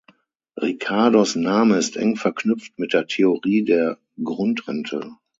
[0.59, 5.15] Ricardos Name ist eng verknüpft mit der Theorie der Grundrente.